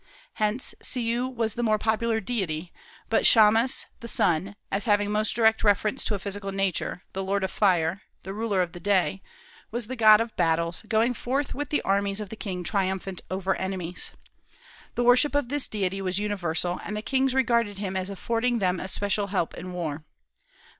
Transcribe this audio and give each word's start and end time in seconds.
Hence, 0.33 0.73
Siu 0.81 1.27
was 1.27 1.53
the 1.53 1.61
more 1.61 1.77
popular 1.77 2.19
deity; 2.19 2.73
but 3.07 3.23
Shamas, 3.23 3.85
the 3.99 4.07
sun, 4.07 4.55
as 4.71 4.85
having 4.85 5.11
most 5.11 5.35
direct 5.35 5.63
reference 5.63 6.03
to 6.05 6.17
physical 6.17 6.51
nature, 6.51 7.03
"the 7.13 7.21
lord 7.23 7.43
of 7.43 7.51
fire," 7.51 8.01
"the 8.23 8.33
ruler 8.33 8.63
of 8.63 8.71
the 8.71 8.79
day," 8.79 9.21
was 9.69 9.85
the 9.85 9.95
god 9.95 10.19
of 10.19 10.35
battles, 10.35 10.81
going 10.89 11.13
forth 11.13 11.53
with 11.53 11.69
the 11.69 11.83
armies 11.83 12.19
of 12.19 12.29
the 12.29 12.35
king 12.35 12.63
triumphant 12.63 13.21
over 13.29 13.53
enemies. 13.57 14.13
The 14.95 15.03
worship 15.03 15.35
of 15.35 15.49
this 15.49 15.67
deity 15.67 16.01
was 16.01 16.17
universal, 16.17 16.81
and 16.83 16.97
the 16.97 17.03
kings 17.03 17.35
regarded 17.35 17.77
him 17.77 17.95
as 17.95 18.09
affording 18.09 18.57
them 18.57 18.79
especial 18.79 19.27
help 19.27 19.53
in 19.53 19.71
war. 19.71 20.03